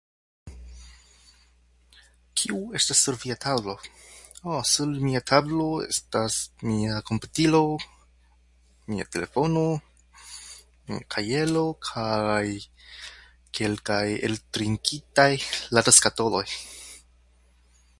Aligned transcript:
Kiu 2.41 2.55
estas 2.79 3.01
sur 3.07 3.17
via 3.23 3.35
tablo? 3.43 3.75
Ah... 4.53 4.61
sur 4.71 4.89
mia 5.07 5.21
tablo 5.31 5.67
estas 5.91 6.37
mia 6.69 6.95
komputilo, 7.09 7.61
mia 8.93 9.05
telefono, 9.15 9.67
kajero 11.15 11.67
kaj 11.91 12.49
kelkaj 13.59 14.07
eltrinkitaj 14.31 15.31
ladaskatoloj. 15.75 16.47